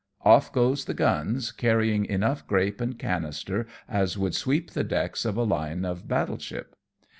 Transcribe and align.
Off 0.25 0.51
goes 0.51 0.85
the 0.85 0.95
guns, 0.95 1.51
carrying 1.51 2.05
enough 2.05 2.47
grape 2.47 2.81
and 2.81 2.97
cannister 2.97 3.67
as 3.87 4.17
would 4.17 4.33
sweep 4.33 4.71
the 4.71 4.83
decks 4.83 5.25
of 5.25 5.37
a 5.37 5.43
line 5.43 5.85
of 5.85 6.07
battle 6.07 6.39
ship. 6.39 6.75